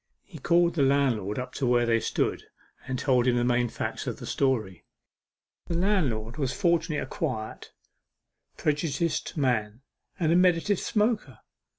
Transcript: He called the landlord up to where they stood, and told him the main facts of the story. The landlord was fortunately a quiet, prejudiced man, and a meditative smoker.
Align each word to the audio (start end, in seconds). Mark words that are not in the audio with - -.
He 0.23 0.39
called 0.39 0.73
the 0.73 0.81
landlord 0.81 1.37
up 1.37 1.53
to 1.53 1.67
where 1.67 1.85
they 1.85 1.99
stood, 1.99 2.45
and 2.87 2.97
told 2.97 3.27
him 3.27 3.35
the 3.35 3.43
main 3.43 3.69
facts 3.69 4.07
of 4.07 4.17
the 4.17 4.25
story. 4.25 4.83
The 5.67 5.77
landlord 5.77 6.37
was 6.37 6.53
fortunately 6.59 6.97
a 6.97 7.05
quiet, 7.05 7.71
prejudiced 8.57 9.37
man, 9.37 9.83
and 10.19 10.31
a 10.31 10.35
meditative 10.35 10.79
smoker. 10.79 11.41